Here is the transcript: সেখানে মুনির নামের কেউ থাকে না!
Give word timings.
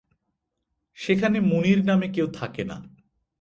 সেখানে 0.97 1.37
মুনির 1.41 1.79
নামের 1.85 2.11
কেউ 2.11 2.27
থাকে 2.31 2.63
না! 2.63 2.77